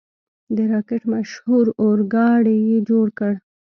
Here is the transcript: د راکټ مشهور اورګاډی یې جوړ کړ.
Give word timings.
د 0.55 0.57
راکټ 0.71 1.01
مشهور 1.13 1.65
اورګاډی 1.81 2.57
یې 2.69 2.77
جوړ 2.89 3.07
کړ. 3.19 3.33